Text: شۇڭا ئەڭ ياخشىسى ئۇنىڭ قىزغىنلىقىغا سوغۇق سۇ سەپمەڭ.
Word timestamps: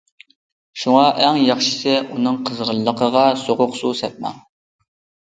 شۇڭا 0.83 1.03
ئەڭ 1.25 1.37
ياخشىسى 1.41 1.95
ئۇنىڭ 2.01 2.41
قىزغىنلىقىغا 2.49 3.29
سوغۇق 3.45 3.81
سۇ 3.85 3.97
سەپمەڭ. 4.05 4.45